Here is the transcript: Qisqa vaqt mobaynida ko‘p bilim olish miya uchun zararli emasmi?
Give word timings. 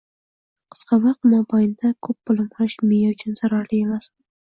Qisqa 0.75 0.99
vaqt 1.03 1.27
mobaynida 1.35 1.93
ko‘p 2.09 2.19
bilim 2.33 2.51
olish 2.57 2.81
miya 2.91 3.15
uchun 3.19 3.41
zararli 3.45 3.87
emasmi? 3.89 4.17